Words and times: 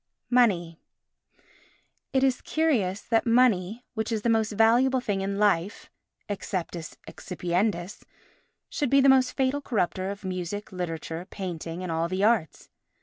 Money 0.31 0.79
It 2.11 2.23
is 2.23 2.41
curious 2.41 3.01
that 3.01 3.27
money, 3.27 3.85
which 3.93 4.11
is 4.11 4.23
the 4.23 4.31
most 4.33 4.51
valuable 4.53 4.99
thing 4.99 5.21
in 5.21 5.37
life, 5.37 5.91
exceptis 6.27 6.97
excipiendis, 7.07 8.01
should 8.67 8.89
be 8.89 8.99
the 9.01 9.09
most 9.09 9.33
fatal 9.33 9.61
corrupter 9.61 10.09
of 10.09 10.25
music, 10.25 10.71
literature, 10.71 11.27
painting 11.29 11.83
and 11.83 11.91
all 11.91 12.07
the 12.07 12.23
arts. 12.23 12.71